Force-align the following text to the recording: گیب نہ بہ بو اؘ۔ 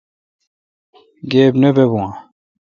گیب 1.31 1.53
نہ 1.61 1.69
بہ 1.75 1.83
بو 1.89 1.97
اؘ۔ 2.05 2.09